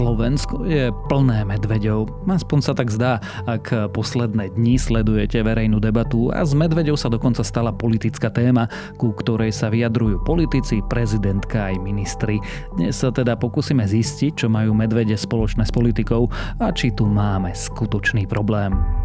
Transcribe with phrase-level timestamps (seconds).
[0.00, 2.24] Slovensko je plné medveďov.
[2.24, 7.44] Aspoň sa tak zdá, ak posledné dni sledujete verejnú debatu a z medveďov sa dokonca
[7.44, 8.64] stala politická téma,
[8.96, 12.40] ku ktorej sa vyjadrujú politici, prezidentka aj ministri.
[12.80, 16.32] Dnes sa teda pokúsime zistiť, čo majú medvede spoločné s politikou
[16.64, 18.99] a či tu máme skutočný problém.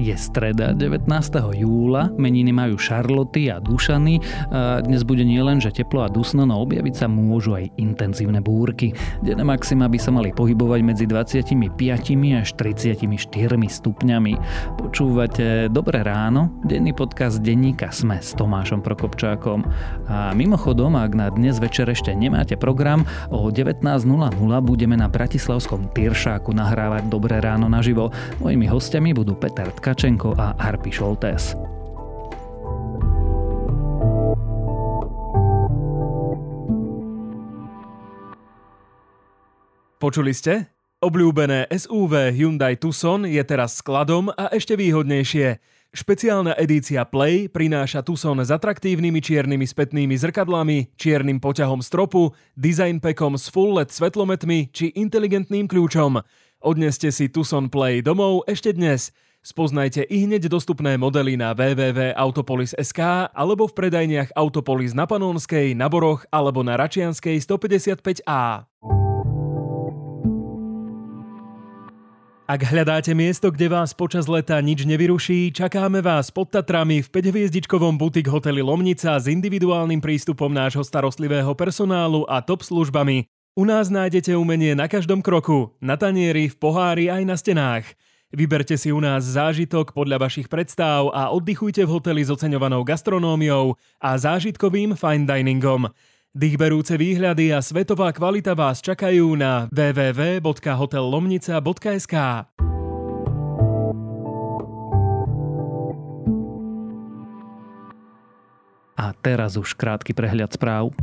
[0.00, 1.12] Je streda 19.
[1.60, 4.16] júla, meniny majú Šarloty a Dušany.
[4.80, 8.96] Dnes bude nielen, že teplo a dusno, no objaviť sa môžu aj intenzívne búrky.
[9.20, 11.76] Denné maxima by sa mali pohybovať medzi 25
[12.32, 12.96] až 34
[13.52, 14.32] stupňami.
[14.80, 19.68] Počúvate Dobré ráno, denný podcast denníka Sme s Tomášom Prokopčákom.
[20.08, 23.84] A mimochodom, ak na dnes večer ešte nemáte program, o 19.00
[24.64, 28.08] budeme na Bratislavskom Tyršáku nahrávať Dobré ráno naživo.
[28.40, 31.50] Mojimi hostiami budú Peter Tka Tkačenko a Harpy Šoltés.
[39.98, 40.70] Počuli ste?
[41.02, 45.58] Obľúbené SUV Hyundai Tucson je teraz skladom a ešte výhodnejšie.
[45.90, 53.34] Špeciálna edícia Play prináša Tucson s atraktívnymi čiernymi spätnými zrkadlami, čiernym poťahom stropu, design packom
[53.34, 56.22] s full LED svetlometmi či inteligentným kľúčom.
[56.62, 63.64] Odneste si Tucson Play domov ešte dnes– Spoznajte i hneď dostupné modely na www.autopolis.sk alebo
[63.64, 68.68] v predajniach Autopolis na Panónskej, na Boroch alebo na Račianskej 155A.
[72.50, 77.96] Ak hľadáte miesto, kde vás počas leta nič nevyruší, čakáme vás pod Tatrami v 5-hviezdičkovom
[77.96, 83.24] butik hoteli Lomnica s individuálnym prístupom nášho starostlivého personálu a top službami.
[83.56, 87.88] U nás nájdete umenie na každom kroku, na tanieri, v pohári aj na stenách.
[88.30, 93.74] Vyberte si u nás zážitok podľa vašich predstav a oddychujte v hoteli s oceňovanou gastronómiou
[93.98, 95.90] a zážitkovým fine diningom.
[96.30, 102.14] Dýchberúce výhľady a svetová kvalita vás čakajú na www.hotellomnica.sk.
[108.94, 110.94] A teraz už krátky prehľad správ.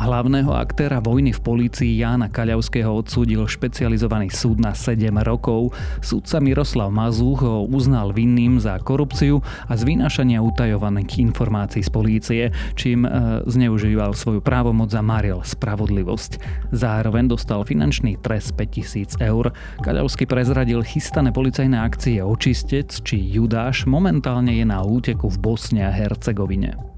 [0.00, 5.76] Hlavného aktéra vojny v polícii Jána Kaľavského odsúdil špecializovaný súd na 7 rokov.
[6.00, 12.42] Súdca Miroslav Mazúch ho uznal vinným za korupciu a zvynášania utajovaných informácií z polície,
[12.80, 16.40] čím e, zneužíval svoju právomoc a maril spravodlivosť.
[16.72, 19.52] Zároveň dostal finančný trest 5000 eur.
[19.84, 25.92] Kaľavský prezradil chystané policajné akcie Očistec či Judáš momentálne je na úteku v Bosne a
[25.92, 26.89] Hercegovine.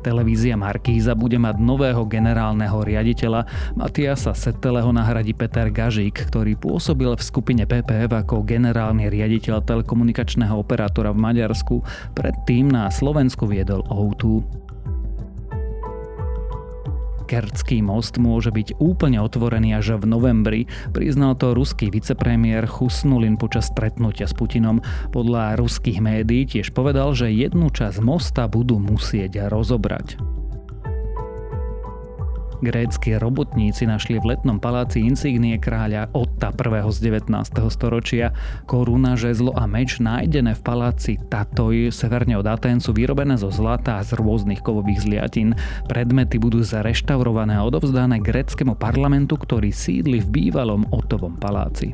[0.00, 3.44] Televízia Markíza bude mať nového generálneho riaditeľa.
[3.76, 11.12] Matiasa Seteleho nahradí Peter Gažík, ktorý pôsobil v skupine PPF ako generálny riaditeľ telekomunikačného operátora
[11.12, 11.84] v Maďarsku.
[12.16, 14.69] Predtým na Slovensku viedol O2.
[17.30, 20.60] Kertský most môže byť úplne otvorený až v novembri,
[20.90, 24.82] priznal to ruský vicepremiér Chusnulin počas stretnutia s Putinom.
[25.14, 30.18] Podľa ruských médií tiež povedal, že jednu časť mosta budú musieť rozobrať.
[32.66, 36.88] Grécky robotníci našli v letnom paláci insignie kráľa Otta I.
[36.88, 37.68] z 19.
[37.68, 38.32] storočia.
[38.64, 44.00] Koruna, žezlo a meč nájdené v paláci Tatoj severne od Atén sú vyrobené zo zlata
[44.00, 45.52] a z rôznych kovových zliatin.
[45.84, 51.92] Predmety budú zareštaurované a odovzdané gréckému parlamentu, ktorý sídli v bývalom Otovom paláci.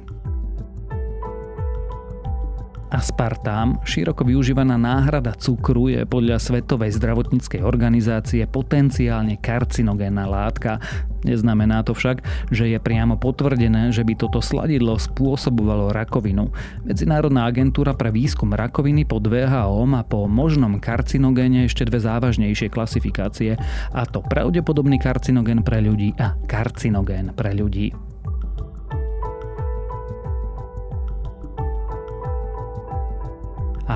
[2.86, 10.78] Aspartám, široko využívaná náhrada cukru, je podľa Svetovej zdravotníckej organizácie potenciálne karcinogénna látka.
[11.26, 12.22] Neznamená to však,
[12.54, 16.54] že je priamo potvrdené, že by toto sladidlo spôsobovalo rakovinu.
[16.86, 23.58] Medzinárodná agentúra pre výskum rakoviny pod VHO má po možnom karcinogéne ešte dve závažnejšie klasifikácie,
[23.90, 27.90] a to pravdepodobný karcinogén pre ľudí a karcinogén pre ľudí.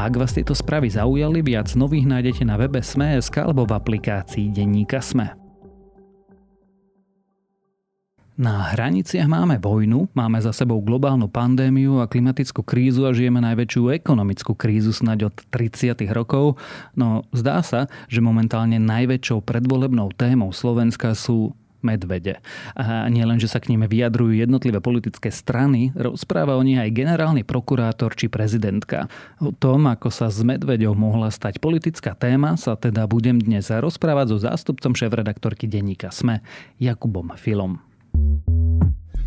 [0.00, 5.04] Ak vás tieto správy zaujali, viac nových nájdete na webe Sme.sk alebo v aplikácii Denníka
[5.04, 5.36] Sme.
[8.40, 13.92] Na hraniciach máme vojnu, máme za sebou globálnu pandémiu a klimatickú krízu a žijeme najväčšiu
[14.00, 15.92] ekonomickú krízu snáď od 30.
[16.16, 16.56] rokov,
[16.96, 22.38] no zdá sa, že momentálne najväčšou predvolebnou témou Slovenska sú medvede.
[22.76, 27.42] A nielen, že sa k nimi vyjadrujú jednotlivé politické strany, rozpráva o nich aj generálny
[27.46, 29.08] prokurátor či prezidentka.
[29.40, 34.36] O tom, ako sa z medveďou mohla stať politická téma, sa teda budem dnes rozprávať
[34.36, 36.42] so zástupcom šéf-redaktorky denníka SME,
[36.76, 37.78] Jakubom Filom.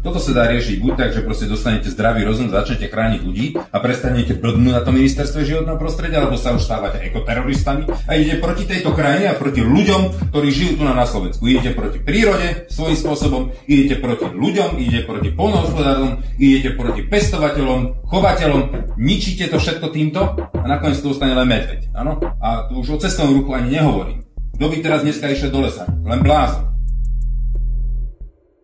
[0.03, 3.79] Toto sa dá riešiť buď tak, že proste dostanete zdravý rozum, začnete chrániť ľudí a
[3.79, 8.67] prestanete blbnúť na to ministerstve životného prostredia, alebo sa už stávate ekoteroristami a idete proti
[8.67, 11.47] tejto krajine a proti ľuďom, ktorí žijú tu na, Slovensku.
[11.47, 18.61] Idete proti prírode svojím spôsobom, idete proti ľuďom, idete proti polnohospodárom, idete proti pestovateľom, chovateľom,
[18.99, 21.95] ničíte to všetko týmto a nakoniec to ostane len medveď.
[21.95, 22.19] Áno?
[22.43, 24.27] A tu už o cestovnom ruchu ani nehovorím.
[24.59, 25.87] Kto by teraz dneska išiel do lesa?
[25.87, 26.72] Len blázon.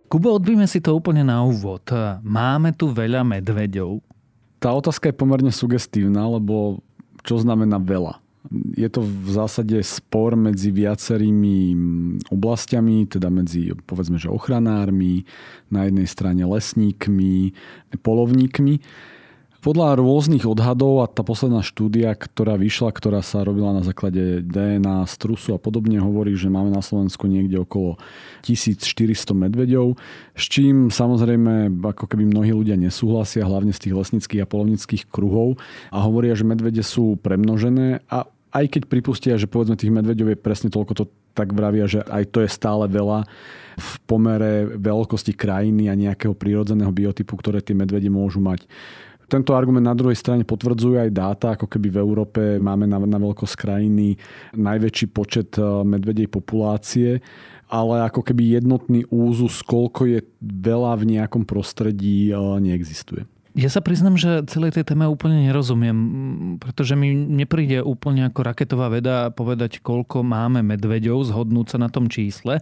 [0.09, 1.85] Kubo, odbíme si to úplne na úvod.
[2.25, 4.01] Máme tu veľa medveďov.
[4.57, 6.81] Tá otázka je pomerne sugestívna, lebo
[7.21, 8.17] čo znamená veľa?
[8.73, 11.77] Je to v zásade spor medzi viacerými
[12.33, 15.29] oblastiami, teda medzi povedzme, že ochranármi,
[15.69, 17.53] na jednej strane lesníkmi,
[18.01, 18.81] polovníkmi.
[19.59, 25.03] Podľa rôznych odhadov a tá posledná štúdia, ktorá vyšla, ktorá sa robila na základe DNA,
[25.03, 27.99] strusu a podobne, hovorí, že máme na Slovensku niekde okolo
[28.47, 29.99] 1400 medveďov,
[30.31, 35.59] s čím samozrejme ako keby mnohí ľudia nesúhlasia, hlavne z tých lesnických a polovnických kruhov
[35.91, 40.37] a hovoria, že medvede sú premnožené a aj keď pripustia, že povedzme tých medveďov je
[40.39, 41.05] presne toľko, to
[41.37, 43.27] tak vravia, že aj to je stále veľa
[43.79, 48.65] v pomere veľkosti krajiny a nejakého prírodzeného biotypu, ktoré tie medvede môžu mať.
[49.29, 53.21] Tento argument na druhej strane potvrdzujú aj dáta, ako keby v Európe máme na, na
[53.21, 54.17] veľkosť krajiny
[54.57, 57.21] najväčší počet e, medvedej populácie,
[57.69, 63.29] ale ako keby jednotný úzus, koľko je veľa v nejakom prostredí, e, neexistuje.
[63.57, 65.97] Ja sa priznam, že celej tej téme úplne nerozumiem,
[66.61, 72.09] pretože mi nepríde úplne ako raketová veda povedať, koľko máme medveďov, zhodnúť sa na tom
[72.09, 72.61] čísle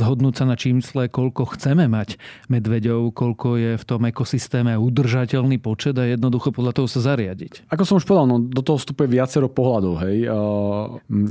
[0.00, 2.16] zhodnúť sa na čísle, koľko chceme mať
[2.48, 7.68] medveďov, koľko je v tom ekosystéme udržateľný počet a jednoducho podľa toho sa zariadiť.
[7.68, 9.94] Ako som už povedal, no, do toho vstupuje viacero pohľadov.
[10.08, 10.16] Hej.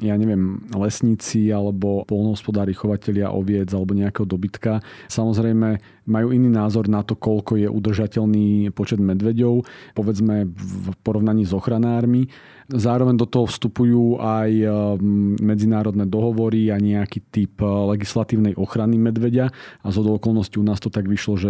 [0.06, 4.86] Ja neviem, lesníci alebo polnohospodári, chovatelia oviec alebo nejakého dobytka.
[5.10, 11.54] Samozrejme majú iný názor na to, koľko je udržateľný počet medveďov, povedzme v porovnaní s
[11.54, 12.26] ochranármi.
[12.70, 14.52] Zároveň do toho vstupujú aj
[15.42, 19.50] medzinárodné dohovory a nejaký typ e, legislatívnej ochrany medveďa
[19.82, 21.50] a zo okolností u nás to tak vyšlo, že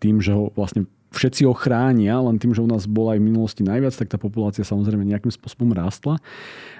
[0.00, 3.28] tým, že ho vlastne všetci ho chránia, len tým, že u nás bola aj v
[3.34, 6.22] minulosti najviac, tak tá populácia samozrejme nejakým spôsobom rástla.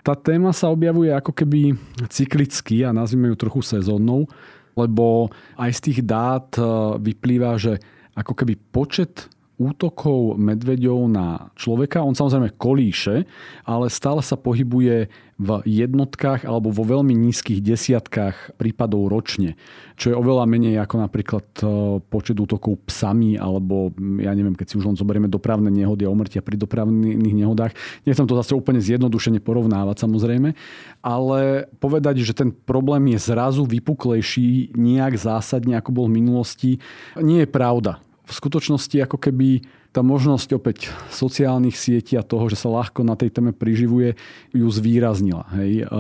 [0.06, 1.74] Tá téma sa objavuje ako keby
[2.08, 4.30] cyklicky a nazvime ju trochu sezónnou,
[4.78, 6.62] lebo aj z tých dát e,
[7.02, 7.82] vyplýva, že
[8.14, 9.26] ako keby počet
[9.60, 12.00] útokov medveďov na človeka.
[12.00, 13.28] On samozrejme kolíše,
[13.68, 19.56] ale stále sa pohybuje v jednotkách alebo vo veľmi nízkych desiatkách prípadov ročne.
[19.96, 21.64] Čo je oveľa menej ako napríklad e,
[22.04, 23.88] počet útokov psami alebo
[24.20, 27.72] ja neviem, keď si už len zoberieme dopravné nehody a umrtia pri dopravných nehodách.
[28.04, 30.52] Nechcem to zase úplne zjednodušene porovnávať samozrejme,
[31.00, 31.40] ale
[31.80, 36.70] povedať, že ten problém je zrazu vypuklejší nejak zásadne ako bol v minulosti,
[37.16, 42.54] nie je pravda v skutočnosti ako keby tá možnosť opäť sociálnych sietí a toho, že
[42.54, 44.14] sa ľahko na tej téme priživuje,
[44.54, 45.50] ju zvýraznila.
[45.58, 45.90] Hej.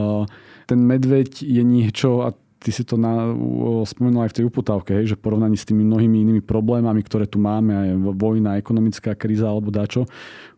[0.70, 2.30] Ten medveď je niečo, a
[2.62, 3.34] ty si to na,
[3.82, 7.42] spomenul aj v tej uputávke, hej, že porovnaní s tými mnohými inými problémami, ktoré tu
[7.42, 10.06] máme, aj vojna, ekonomická kríza alebo dačo,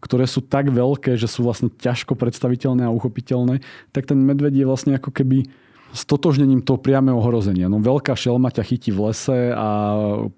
[0.04, 3.64] ktoré sú tak veľké, že sú vlastne ťažko predstaviteľné a uchopiteľné,
[3.96, 5.48] tak ten medveď je vlastne ako keby
[5.93, 7.69] stotožnením toho priameho ohrozenia.
[7.69, 9.69] No veľká šelma ťa chytí v lese a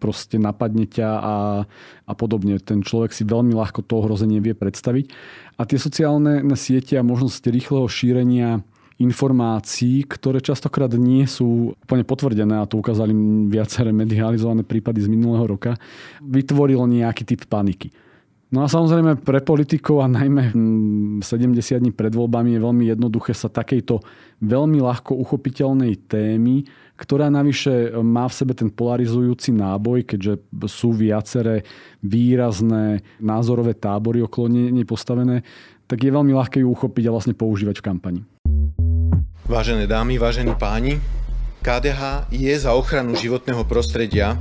[0.02, 1.36] proste napadne ťa a,
[2.04, 2.58] a podobne.
[2.58, 5.14] Ten človek si veľmi ľahko to ohrozenie vie predstaviť.
[5.54, 8.66] A tie sociálne siete a možnosť rýchleho šírenia
[8.98, 13.10] informácií, ktoré častokrát nie sú úplne potvrdené, a to ukázali
[13.50, 15.74] viaceré medializované prípady z minulého roka,
[16.22, 17.90] vytvoril nejaký typ paniky.
[18.54, 20.54] No a samozrejme pre politikov a najmä
[21.18, 23.98] 70 dní pred voľbami je veľmi jednoduché sa takejto
[24.46, 26.62] veľmi ľahko uchopiteľnej témy,
[26.94, 30.38] ktorá navyše má v sebe ten polarizujúci náboj, keďže
[30.70, 31.66] sú viaceré
[32.06, 35.42] výrazné názorové tábory okolo nej postavené,
[35.90, 38.20] tak je veľmi ľahké ju uchopiť a vlastne používať v kampani.
[39.50, 41.02] Vážené dámy, vážení páni,
[41.58, 44.38] KDH je za ochranu životného prostredia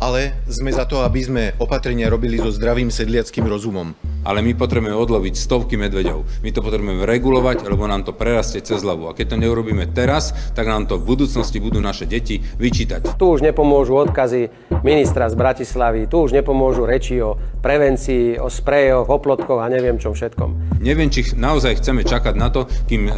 [0.00, 3.96] ale sme za to, aby sme opatrenia robili so zdravým sedliackým rozumom.
[4.26, 6.42] Ale my potrebujeme odloviť stovky medveďov.
[6.42, 9.06] My to potrebujeme regulovať, lebo nám to prerastie cez hlavu.
[9.06, 13.14] A keď to neurobíme teraz, tak nám to v budúcnosti budú naše deti vyčítať.
[13.14, 14.50] Tu už nepomôžu odkazy
[14.82, 20.02] ministra z Bratislavy, tu už nepomôžu reči o prevencii, o sprejoch, o plotkoch a neviem
[20.02, 20.82] čom všetkom.
[20.82, 23.12] Neviem, či naozaj chceme čakať na to, kým e,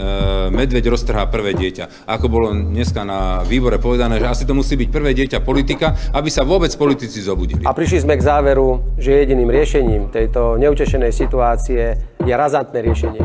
[0.51, 2.05] medveď roztrhá prvé dieťa.
[2.05, 6.29] Ako bolo dneska na výbore povedané, že asi to musí byť prvé dieťa politika, aby
[6.29, 7.63] sa vôbec politici zobudili.
[7.63, 13.23] A prišli sme k záveru, že jediným riešením tejto neutešenej situácie je razantné riešenie.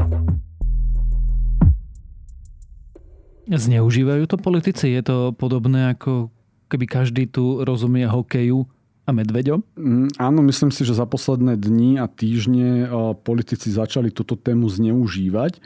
[3.50, 4.94] Zneužívajú to politici?
[4.94, 6.32] Je to podobné ako
[6.72, 8.64] keby každý tu rozumie hokeju
[9.04, 9.60] a medveďom?
[9.76, 12.88] Mm, áno, myslím si, že za posledné dni a týždne
[13.26, 15.60] politici začali túto tému zneužívať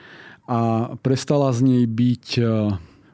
[0.50, 2.26] a prestala z nej byť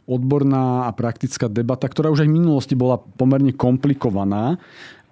[0.03, 4.59] odborná a praktická debata, ktorá už aj v minulosti bola pomerne komplikovaná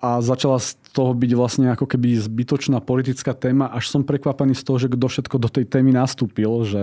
[0.01, 4.65] a začala z toho byť vlastne ako keby zbytočná politická téma, až som prekvapený z
[4.65, 6.81] toho, že kto všetko do tej témy nastúpil, že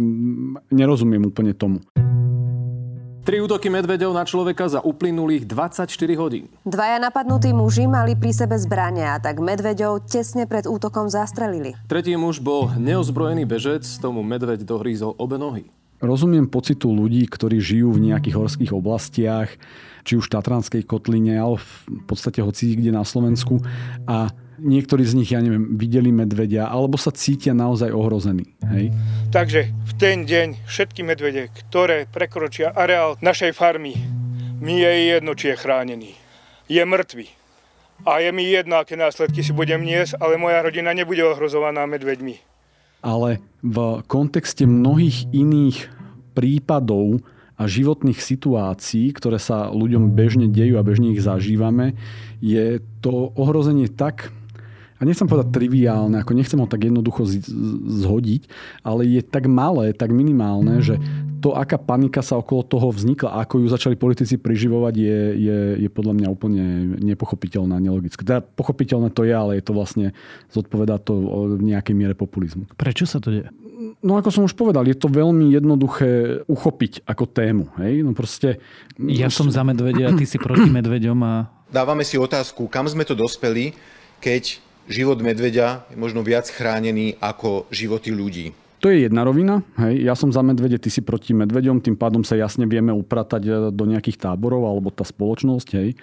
[0.00, 1.84] mm, nerozumiem úplne tomu.
[3.26, 6.46] Tri útoky medveďov na človeka za uplynulých 24 hodín.
[6.62, 11.74] Dvaja napadnutí muži mali pri sebe zbrania, tak medveďov tesne pred útokom zastrelili.
[11.90, 15.66] Tretí muž bol neozbrojený bežec, tomu medveď dohrízol obe nohy.
[15.96, 19.48] Rozumiem pocitu ľudí, ktorí žijú v nejakých horských oblastiach,
[20.04, 23.64] či už v Tatranskej kotline, alebo v podstate hoci kde na Slovensku.
[24.04, 24.28] A
[24.60, 28.44] niektorí z nich, ja neviem, videli medvedia, alebo sa cítia naozaj ohrození.
[28.68, 28.92] Hej?
[29.32, 33.96] Takže v ten deň všetky medvede, ktoré prekročia areál našej farmy,
[34.60, 36.12] mi je jedno, či je chránený.
[36.68, 37.32] Je mŕtvy.
[38.04, 42.55] A je mi jedno, aké následky si budem niesť, ale moja rodina nebude ohrozovaná medveďmi
[43.06, 45.86] ale v kontexte mnohých iných
[46.34, 47.22] prípadov
[47.54, 51.94] a životných situácií, ktoré sa ľuďom bežne dejú a bežne ich zažívame,
[52.42, 54.34] je to ohrozenie tak
[54.96, 57.28] a nechcem povedať triviálne, ako nechcem ho tak jednoducho
[58.04, 58.48] zhodiť,
[58.80, 60.96] ale je tak malé, tak minimálne, že
[61.44, 65.88] to, aká panika sa okolo toho vznikla, ako ju začali politici priživovať, je, je, je
[65.92, 66.64] podľa mňa úplne
[66.96, 68.24] nepochopiteľná, nelogické.
[68.24, 70.06] Teda pochopiteľné to je, ale je to vlastne,
[70.50, 72.66] zodpovedá to o nejakej miere populizmu.
[72.74, 73.52] Prečo sa to deje?
[74.00, 77.64] No ako som už povedal, je to veľmi jednoduché uchopiť ako tému.
[77.78, 78.00] Hej?
[78.00, 78.58] No proste...
[78.96, 81.52] Ja som za medvede a ty si proti medveďom a...
[81.68, 83.76] Dávame si otázku, kam sme to dospeli,
[84.18, 88.46] keď život medveďa je možno viac chránený ako životy ľudí.
[88.84, 89.64] To je jedna rovina.
[89.80, 90.04] Hej.
[90.04, 93.50] Ja som za medvede, ty si proti medveďom, tým pádom sa jasne vieme upratať e,
[93.72, 95.68] do nejakých táborov alebo tá spoločnosť.
[95.80, 95.96] Hej.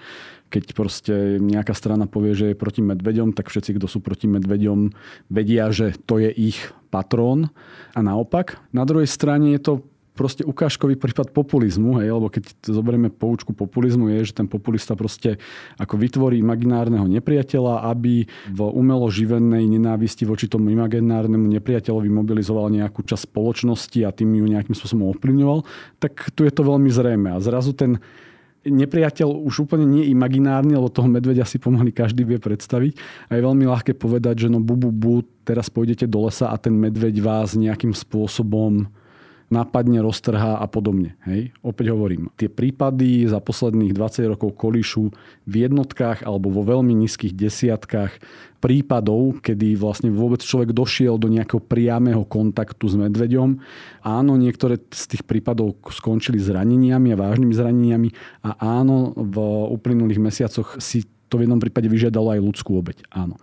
[0.49, 4.89] Keď proste nejaká strana povie, že je proti medveďom, tak všetci, kto sú proti medveďom,
[5.29, 6.59] vedia, že to je ich
[6.89, 7.53] patrón.
[7.93, 9.73] A naopak, na druhej strane je to
[10.13, 15.41] proste ukážkový prípad populizmu, hej, lebo keď zoberieme poučku populizmu, je, že ten populista proste
[15.82, 23.01] ako vytvorí imaginárneho nepriateľa, aby v umelo živenej nenávisti voči tomu imaginárnemu nepriateľovi mobilizoval nejakú
[23.01, 25.65] časť spoločnosti a tým ju nejakým spôsobom ovplyvňoval,
[25.98, 27.34] tak tu je to veľmi zrejme.
[27.34, 27.98] A zrazu ten
[28.63, 32.96] nepriateľ už úplne nie imaginárny, lebo toho medvedia si pomaly každý vie predstaviť.
[33.27, 36.55] A je veľmi ľahké povedať, že no bu, bu, bu, teraz pôjdete do lesa a
[36.55, 38.88] ten medveď vás nejakým spôsobom
[39.53, 41.13] napadne, roztrhá a podobne.
[41.29, 41.53] Hej?
[41.62, 45.13] Opäť hovorím, tie prípady za posledných 20 rokov kolíšu
[45.45, 48.17] v jednotkách alebo vo veľmi nízkych desiatkách
[48.57, 53.60] prípadov, kedy vlastne vôbec človek došiel do nejakého priamého kontaktu s medveďom.
[54.01, 58.10] Áno, niektoré z tých prípadov skončili zraneniami a vážnymi zraneniami
[58.48, 59.36] a áno, v
[59.67, 63.03] uplynulých mesiacoch si to v jednom prípade vyžiadalo aj ľudskú obeď.
[63.12, 63.36] Áno.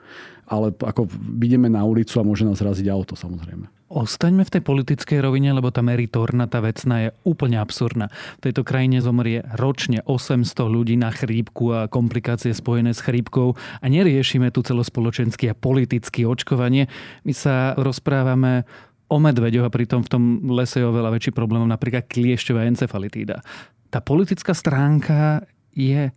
[0.49, 3.80] Ale ako vidíme na ulicu a môže nás raziť auto samozrejme.
[3.91, 8.07] Ostaňme v tej politickej rovine, lebo tá meritorná, tá vecná je úplne absurdná.
[8.39, 13.87] V tejto krajine zomrie ročne 800 ľudí na chrípku a komplikácie spojené s chrípkou a
[13.91, 16.87] neriešime tu celospoločenský a politický očkovanie.
[17.27, 18.63] My sa rozprávame
[19.11, 20.23] o medveďoch a pritom v tom
[20.55, 23.43] lese je oveľa väčší problém napríklad kliešťová encefalitída.
[23.91, 25.43] Tá politická stránka
[25.75, 26.15] je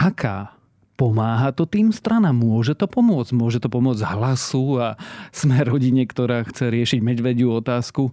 [0.00, 0.61] aká?
[0.92, 2.36] Pomáha to tým stranám?
[2.36, 3.32] Môže to pomôcť?
[3.32, 4.88] Môže to pomôcť hlasu a
[5.32, 8.12] sme rodine, ktorá chce riešiť medvediu otázku?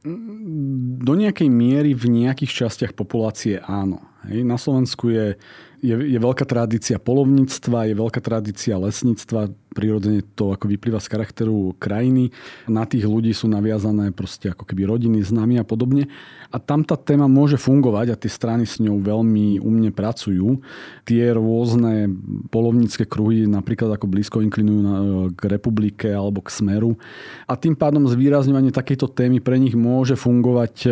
[1.00, 4.02] Do nejakej miery v nejakých častiach populácie áno.
[4.28, 5.40] Na Slovensku je
[5.80, 11.78] je, je veľká tradícia polovníctva, je veľká tradícia lesníctva, prirodzene to ako vyplýva z charakteru
[11.80, 12.36] krajiny.
[12.68, 16.12] Na tých ľudí sú naviazané proste ako keby rodiny, známi a podobne.
[16.52, 20.60] A tam tá téma môže fungovať a tie strany s ňou veľmi umne pracujú.
[21.08, 22.12] Tie rôzne
[22.52, 24.96] polovnícke kruhy napríklad ako blízko inklinujú na,
[25.32, 27.00] k republike alebo k smeru.
[27.48, 30.90] A tým pádom zvýrazňovanie takejto témy pre nich môže fungovať e,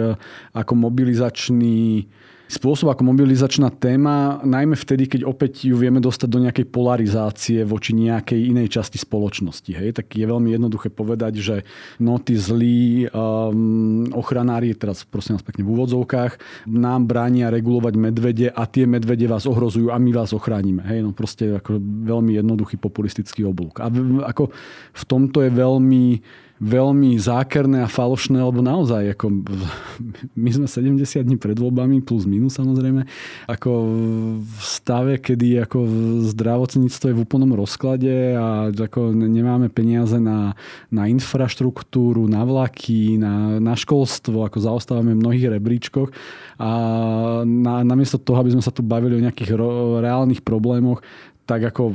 [0.53, 2.07] ako mobilizačný
[2.47, 7.91] spôsob ako mobilizačná téma, najmä vtedy, keď opäť ju vieme dostať do nejakej polarizácie voči
[7.91, 9.71] nejakej inej časti spoločnosti.
[9.75, 9.99] Hej?
[9.99, 11.55] Tak je veľmi jednoduché povedať, že
[11.99, 18.47] no tí zlí um, ochranári, teraz prosím vás pekne v úvodzovkách, nám bránia regulovať medvede
[18.47, 20.87] a tie medvede vás ohrozujú a my vás ochránime.
[20.87, 21.03] Hej?
[21.03, 23.83] No proste ako veľmi jednoduchý populistický oblúk.
[23.83, 23.91] A
[24.23, 24.49] ako
[24.95, 26.05] v tomto je veľmi
[26.57, 29.45] veľmi zákerné a falošné, lebo naozaj, ako,
[30.43, 33.05] my sme 70 dní pred voľbami, plus minus samozrejme,
[33.45, 33.71] ako
[34.41, 35.85] v stave, kedy ako
[36.33, 40.57] zdravotníctvo je v úplnom rozklade a ako nemáme peniaze na,
[40.89, 46.09] na infraštruktúru, na vlaky, na, na školstvo, ako zaostávame v mnohých rebríčkoch
[46.57, 46.71] a
[47.45, 51.05] na, namiesto toho, aby sme sa tu bavili o nejakých ro, reálnych problémoch,
[51.47, 51.93] tak ako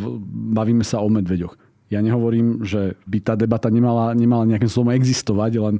[0.56, 1.61] bavíme sa o medveďoch.
[1.92, 5.76] Ja nehovorím, že by tá debata nemala, nemala nejakým spôsobom existovať, len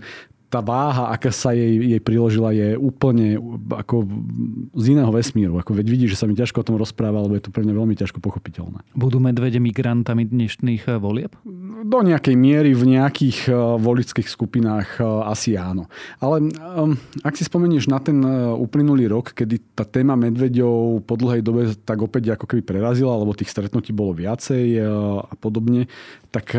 [0.53, 3.41] tá váha, aká sa jej, jej priložila, je úplne
[3.73, 4.05] ako
[4.77, 5.57] z iného vesmíru.
[5.57, 7.73] Ako veď vidíš, že sa mi ťažko o tom rozpráva, lebo je to pre mňa
[7.73, 8.85] veľmi ťažko pochopiteľné.
[8.93, 11.33] Budú medvede migrantami dnešných eh, volieb?
[11.83, 15.89] Do nejakej miery v nejakých eh, volických skupinách eh, asi áno.
[16.21, 16.53] Ale
[17.25, 18.21] ak si spomenieš na ten
[18.53, 23.33] uplynulý rok, kedy tá téma medveďov po dlhej dobe tak opäť ako keby prerazila, lebo
[23.33, 24.77] tých stretnutí bolo viacej
[25.23, 25.89] a podobne,
[26.29, 26.57] tak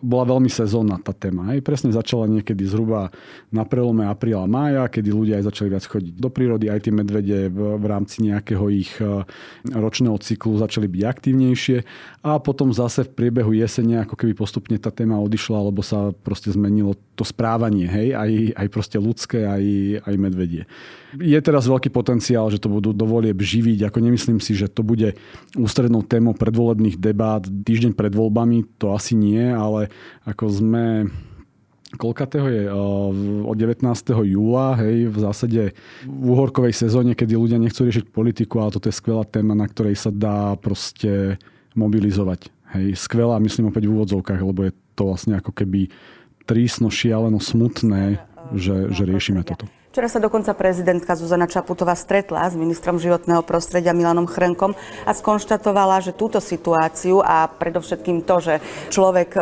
[0.00, 1.54] bola veľmi sezónna tá téma.
[1.54, 3.10] Aj presne začala niekedy zhruba
[3.52, 7.38] na prelome apríla mája, kedy ľudia aj začali viac chodiť do prírody, aj tie medvede
[7.48, 8.92] v, v rámci nejakého ich
[9.68, 11.78] ročného cyklu začali byť aktívnejšie
[12.24, 16.48] a potom zase v priebehu jesene ako keby postupne tá téma odišla, lebo sa proste
[16.50, 19.64] zmenilo to správanie, hej, aj, aj proste ľudské, aj,
[20.02, 20.64] aj medvedie.
[21.14, 23.86] Je teraz veľký potenciál, že to budú dovolieb živiť.
[23.86, 25.14] Ako nemyslím si, že to bude
[25.54, 28.66] ústrednou témou predvolebných debát týždeň pred voľbami.
[28.82, 29.94] To asi nie, ale
[30.26, 30.84] ako sme
[31.96, 32.62] koľkatého je
[33.44, 33.82] od 19.
[34.26, 35.62] júla, hej, v zásade
[36.04, 39.96] v uhorkovej sezóne, kedy ľudia nechcú riešiť politiku, ale toto je skvelá téma, na ktorej
[39.98, 41.38] sa dá proste
[41.78, 42.50] mobilizovať.
[42.74, 45.90] Hej, skvelá, myslím opäť v úvodzovkách, lebo je to vlastne ako keby
[46.44, 48.18] trísno, šialeno, smutné,
[48.54, 49.70] že, že riešime toto.
[49.94, 54.74] Včera sa dokonca prezidentka Zuzana Čaputová stretla s ministrom životného prostredia Milanom Chrenkom
[55.06, 58.54] a skonštatovala, že túto situáciu a predovšetkým to, že
[58.90, 59.40] človek e,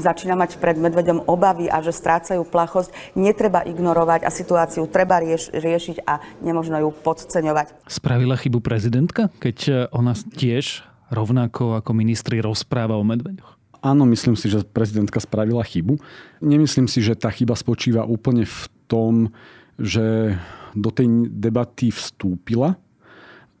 [0.00, 5.52] začína mať pred medveďom obavy a že strácajú plachosť, netreba ignorovať a situáciu treba rieš-
[5.52, 7.84] riešiť a nemožno ju podceňovať.
[7.84, 10.80] Spravila chybu prezidentka, keď e, ona tiež
[11.12, 13.84] rovnako ako ministri rozpráva o medveďoch?
[13.84, 16.00] Áno, myslím si, že prezidentka spravila chybu.
[16.40, 19.30] Nemyslím si, že tá chyba spočíva úplne v tom,
[19.80, 20.36] že
[20.76, 22.78] do tej debaty vstúpila,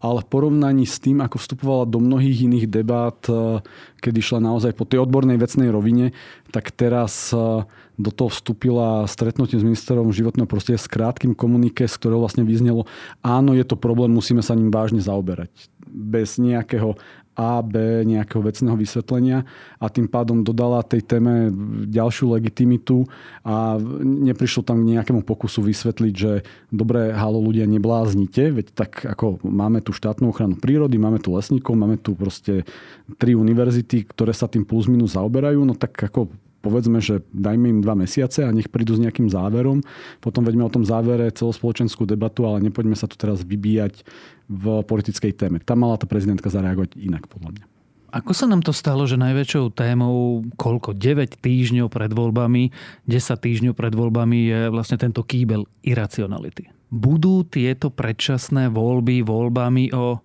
[0.00, 3.60] ale v porovnaní s tým, ako vstupovala do mnohých iných debát, eh,
[4.00, 6.16] kedy šla naozaj po tej odbornej vecnej rovine,
[6.48, 7.68] tak teraz eh,
[8.00, 12.88] do toho vstúpila stretnutie s ministerom životného prostredia s krátkým komunike, z ktorého vlastne vyznelo,
[13.20, 15.52] áno, je to problém, musíme sa ním vážne zaoberať.
[15.84, 16.96] Bez nejakého
[17.36, 19.46] a, B nejakého vecného vysvetlenia
[19.78, 21.50] a tým pádom dodala tej téme
[21.88, 23.06] ďalšiu legitimitu
[23.46, 29.40] a neprišlo tam k nejakému pokusu vysvetliť, že dobre, halo ľudia, nebláznite, veď tak ako
[29.46, 32.68] máme tu štátnu ochranu prírody, máme tu lesníkov, máme tu proste
[33.16, 36.28] tri univerzity, ktoré sa tým plus minus zaoberajú, no tak ako
[36.60, 39.80] povedzme, že dajme im dva mesiace a nech prídu s nejakým záverom.
[40.20, 44.04] Potom veďme o tom závere celospoločenskú debatu, ale nepoďme sa tu teraz vybíjať
[44.50, 45.62] v politickej téme.
[45.62, 47.64] Tam mala tá prezidentka zareagovať inak, podľa mňa.
[48.10, 52.74] Ako sa nám to stalo, že najväčšou témou, koľko, 9 týždňov pred voľbami,
[53.06, 56.74] 10 týždňov pred voľbami je vlastne tento kýbel iracionality.
[56.90, 60.18] Budú tieto predčasné voľby voľbami o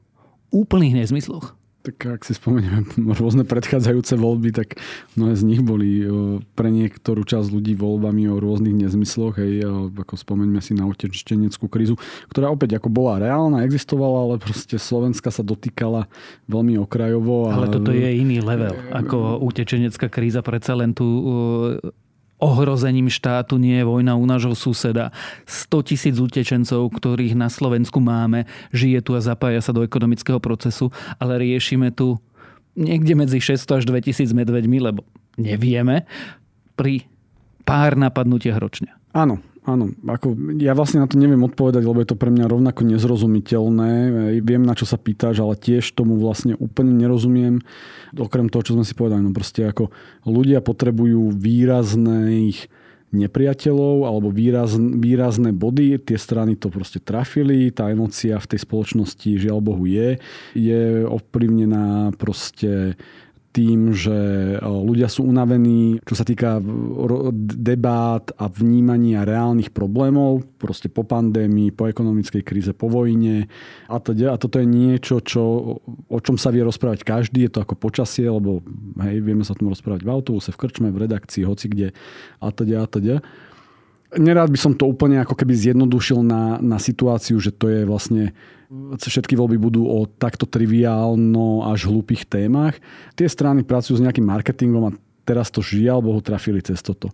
[0.49, 1.53] úplných nezmysloch?
[1.85, 2.81] Tak ak si spomenieme
[3.21, 4.81] rôzne predchádzajúce voľby, tak
[5.13, 6.01] mnohé z nich boli
[6.57, 9.37] pre niektorú časť ľudí voľbami o rôznych nezmysloch.
[9.37, 12.01] Hej, ako spomeňme si na utečeneckú krízu,
[12.33, 16.09] ktorá opäť ako bola reálna, existovala, ale proste Slovenska sa dotýkala
[16.49, 17.53] veľmi okrajovo.
[17.53, 17.61] A...
[17.61, 20.41] Ale toto je iný level ako utečenecká kríza.
[20.41, 21.05] Predsa len tu
[22.39, 25.15] ohrozením štátu nie je vojna u nášho suseda.
[25.47, 28.45] 100 tisíc utečencov, ktorých na Slovensku máme,
[28.75, 32.19] žije tu a zapája sa do ekonomického procesu, ale riešime tu
[32.75, 35.07] niekde medzi 600 až 2000 medveďmi, lebo
[35.39, 36.03] nevieme,
[36.75, 37.07] pri
[37.63, 38.91] pár napadnutiach ročne.
[39.15, 42.85] Áno, Áno, ako ja vlastne na to neviem odpovedať, lebo je to pre mňa rovnako
[42.85, 43.91] nezrozumiteľné.
[44.45, 47.65] Viem, na čo sa pýtaš, ale tiež tomu vlastne úplne nerozumiem.
[48.13, 49.89] Okrem toho, čo sme si povedali, no proste ako
[50.29, 52.69] ľudia potrebujú výrazných
[53.15, 55.97] nepriateľov alebo výraz, výrazné body.
[55.97, 57.73] Tie strany to proste trafili.
[57.73, 60.21] Tá emócia v tej spoločnosti žiaľ Bohu je.
[60.53, 62.99] Je ovplyvnená proste
[63.55, 66.59] tým, že e, ľudia sú unavení, čo sa týka
[67.39, 73.47] debát a vnímania reálnych problémov, proste po pandémii, po ekonomickej kríze, po vojne
[73.87, 74.35] a, teda.
[74.35, 75.43] a toto je niečo, čo,
[76.11, 78.59] o čom sa vie rozprávať každý, je to ako počasie, lebo
[78.99, 81.87] hej, vieme sa o tom rozprávať v autobuse, v krčme, v redakcii, hoci kde
[82.43, 83.15] a teda a teda.
[84.15, 88.31] Nerád by som to úplne ako keby zjednodušil na, na situáciu, že to je vlastne
[88.97, 92.81] všetky voľby budú o takto triviálno až hlúpých témach.
[93.13, 97.13] Tie strany pracujú s nejakým marketingom a teraz to žiaľ Bohu trafili cez toto.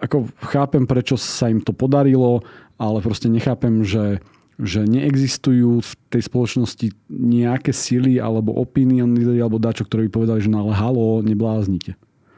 [0.00, 2.44] Ako chápem, prečo sa im to podarilo,
[2.76, 4.20] ale proste nechápem, že,
[4.60, 10.52] že neexistujú v tej spoločnosti nejaké sily alebo opinion alebo dačo, ktoré by povedali, že
[10.52, 11.96] no ale halo, nebláznite.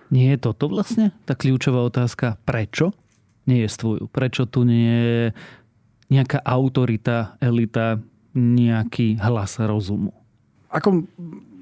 [0.09, 2.39] Nie je toto vlastne tá kľúčová otázka?
[2.47, 2.95] Prečo
[3.49, 4.05] nie je stvojú?
[4.13, 5.25] Prečo tu nie je
[6.13, 7.99] nejaká autorita, elita,
[8.37, 10.13] nejaký hlas rozumu?
[10.69, 11.09] Ako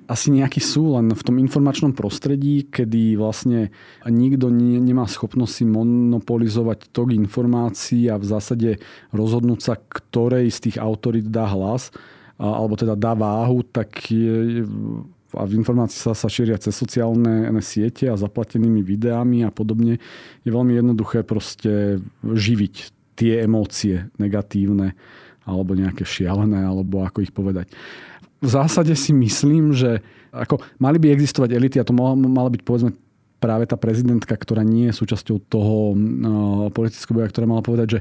[0.07, 3.75] asi nejaký sú, len v tom informačnom prostredí, kedy vlastne
[4.07, 8.71] nikto nie, nemá schopnosť si monopolizovať tok informácií a v zásade
[9.11, 11.91] rozhodnúť sa, ktorej z tých autorít dá hlas,
[12.39, 14.63] alebo teda dá váhu, tak je,
[15.37, 15.61] a v
[15.93, 20.01] sa, sa šíria cez sociálne siete a zaplatenými videami a podobne,
[20.43, 22.75] je veľmi jednoduché proste živiť
[23.17, 24.97] tie emócie negatívne
[25.47, 27.71] alebo nejaké šialené, alebo ako ich povedať.
[28.43, 30.03] V zásade si myslím, že
[30.35, 32.91] ako mali by existovať elity a to mala byť povedzme
[33.41, 35.97] práve tá prezidentka, ktorá nie je súčasťou toho uh,
[36.73, 38.01] politického boja, ktorá mala povedať,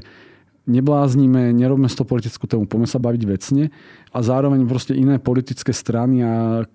[0.66, 3.64] nebláznime, nerobme z toho politickú tému, poďme sa baviť vecne
[4.10, 6.66] a zároveň proste iné politické strany, a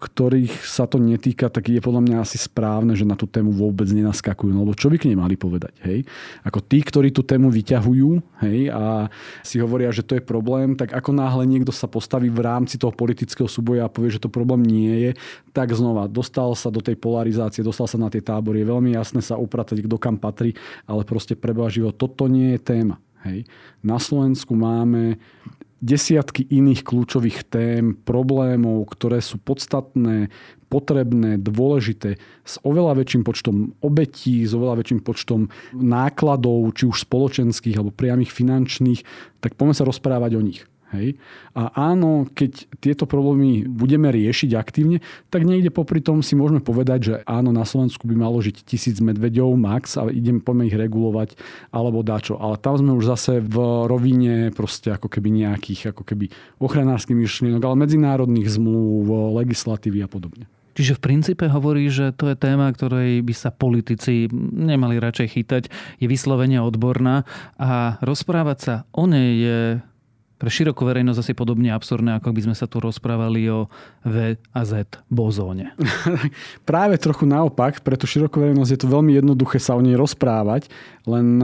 [0.00, 3.84] ktorých sa to netýka, tak je podľa mňa asi správne, že na tú tému vôbec
[3.92, 4.48] nenaskakujú.
[4.48, 5.76] No, lebo čo by k nej mali povedať?
[5.84, 6.08] Hej?
[6.40, 8.10] Ako tí, ktorí tú tému vyťahujú
[8.44, 9.12] hej, a
[9.44, 12.96] si hovoria, že to je problém, tak ako náhle niekto sa postaví v rámci toho
[12.96, 15.10] politického súboja a povie, že to problém nie je,
[15.52, 18.64] tak znova dostal sa do tej polarizácie, dostal sa na tie tábory.
[18.64, 20.56] Je veľmi jasné sa upratať, kto kam patrí,
[20.88, 21.92] ale proste preba život.
[21.92, 22.96] Toto nie je téma.
[23.20, 23.44] Hej.
[23.84, 25.20] Na Slovensku máme
[25.80, 30.30] desiatky iných kľúčových tém, problémov, ktoré sú podstatné,
[30.70, 37.74] potrebné, dôležité, s oveľa väčším počtom obetí, s oveľa väčším počtom nákladov, či už spoločenských
[37.74, 39.02] alebo priamých finančných,
[39.42, 40.69] tak poďme sa rozprávať o nich.
[40.94, 41.18] Hej?
[41.54, 44.98] A áno, keď tieto problémy budeme riešiť aktívne,
[45.30, 48.98] tak niekde popri tom si môžeme povedať, že áno, na Slovensku by malo žiť tisíc
[48.98, 51.38] medveďov max a idem, poďme ich regulovať
[51.70, 52.38] alebo dačo.
[52.38, 57.62] Ale tam sme už zase v rovine proste ako keby nejakých ako keby ochranárskych myšlienok,
[57.62, 60.46] ale medzinárodných zmluv, legislatívy a podobne.
[60.70, 65.62] Čiže v princípe hovorí, že to je téma, ktorej by sa politici nemali radšej chytať,
[65.98, 67.26] je vyslovene odborná
[67.58, 69.58] a rozprávať sa o nej je
[70.40, 73.68] pre širokú verejnosť asi podobne absurdné, ako by sme sa tu rozprávali o
[74.08, 75.76] V a Z bozóne.
[76.70, 80.72] Práve trochu naopak, pre tú širokú verejnosť je to veľmi jednoduché sa o nej rozprávať,
[81.04, 81.36] len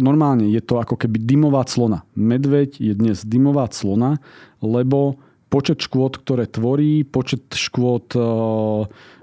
[0.00, 2.08] normálne je to ako keby dymová clona.
[2.16, 4.16] Medveď je dnes dymová clona,
[4.64, 5.20] lebo
[5.52, 8.16] počet škôd, ktoré tvorí, počet škôd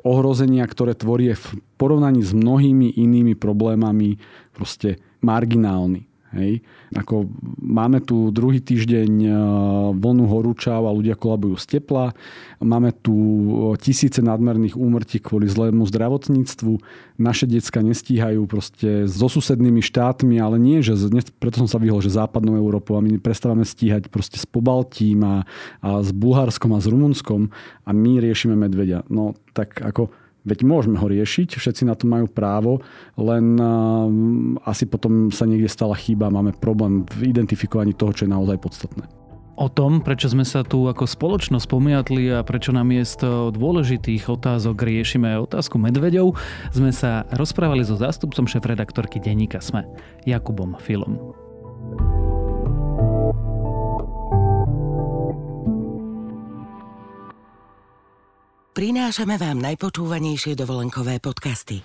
[0.06, 1.48] ohrozenia, ktoré tvorí je v
[1.82, 4.22] porovnaní s mnohými inými problémami
[4.54, 6.09] proste marginálny.
[6.30, 6.62] Hej.
[6.94, 7.26] Ako
[7.58, 9.30] máme tu druhý týždeň e,
[9.98, 12.14] vlnu horúčav a ľudia kolabujú z tepla.
[12.62, 13.46] Máme tu e,
[13.82, 16.74] tisíce nadmerných úmrtí kvôli zlému zdravotníctvu.
[17.18, 20.94] Naše decka nestíhajú proste so susednými štátmi, ale nie, že
[21.42, 25.50] preto som sa vyhol, že západnou Európou a my prestávame stíhať proste s Pobaltím a,
[25.82, 27.50] a s Bulharskom a s Rumunskom
[27.86, 29.02] a my riešime medvedia.
[29.10, 30.14] No tak ako
[30.50, 32.82] Veď môžeme ho riešiť, všetci na to majú právo,
[33.14, 33.62] len
[34.66, 39.06] asi potom sa niekde stala chyba, máme problém v identifikovaní toho, čo je naozaj podstatné.
[39.60, 44.88] O tom, prečo sme sa tu ako spoločnosť pomiatli a prečo na miesto dôležitých otázok
[44.88, 46.32] riešime otázku medveďov,
[46.72, 49.84] sme sa rozprávali so zástupcom šéf-redaktorky denníka SME,
[50.24, 51.39] Jakubom Filom.
[58.74, 61.82] Prinášame vám najpočúvanejšie dovolenkové podcasty.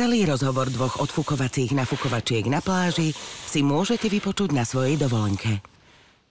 [0.00, 3.12] Celý rozhovor dvoch odfukovacích nafukovačiek na pláži
[3.44, 5.60] si môžete vypočuť na svojej dovolenke.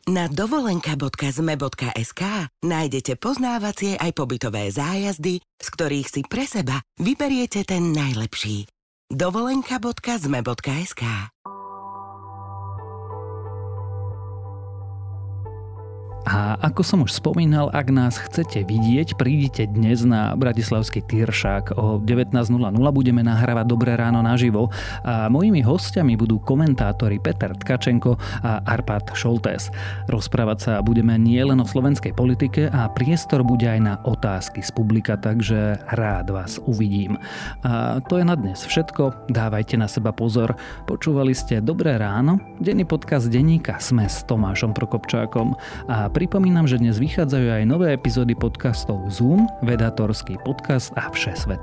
[0.10, 2.22] Na dovolenka.zme.sk
[2.66, 8.66] nájdete poznávacie aj pobytové zájazdy, z ktorých si pre seba vyberiete ten najlepší.
[9.14, 11.04] dovolenka.zme.sk
[16.28, 21.80] A ako som už spomínal, ak nás chcete vidieť, prídite dnes na Bratislavský Tyršák.
[21.80, 22.36] O 19.00
[22.92, 24.68] budeme nahrávať Dobré ráno naživo
[25.08, 29.72] a mojimi hostiami budú komentátori Peter Tkačenko a Arpad Šoltés.
[30.12, 35.16] Rozprávať sa budeme nielen o slovenskej politike a priestor bude aj na otázky z publika,
[35.16, 37.16] takže rád vás uvidím.
[37.64, 39.32] A to je na dnes všetko.
[39.32, 40.60] Dávajte na seba pozor.
[40.84, 45.56] Počúvali ste Dobré ráno, denný podcast denníka Sme s Tomášom Prokopčákom
[46.10, 51.62] pripomínam, že dnes vychádzajú aj nové epizódy podcastov Zoom, Vedatorský podcast a Všesvet.